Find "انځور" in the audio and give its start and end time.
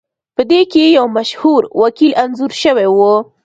2.23-2.51